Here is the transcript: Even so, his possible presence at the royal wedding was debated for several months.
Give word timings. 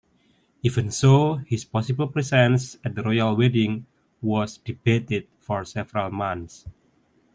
Even 0.63 0.89
so, 0.89 1.35
his 1.45 1.63
possible 1.63 2.07
presence 2.07 2.75
at 2.83 2.95
the 2.95 3.03
royal 3.03 3.35
wedding 3.35 3.85
was 4.19 4.57
debated 4.57 5.27
for 5.39 5.63
several 5.63 6.09
months. 6.09 6.65